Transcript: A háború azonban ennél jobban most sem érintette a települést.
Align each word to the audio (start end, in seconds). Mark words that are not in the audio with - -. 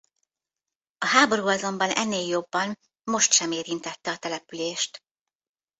A 0.97 1.05
háború 1.05 1.47
azonban 1.47 1.89
ennél 1.91 2.27
jobban 2.27 2.79
most 3.03 3.31
sem 3.31 3.51
érintette 3.51 4.11
a 4.11 4.17
települést. 4.17 4.99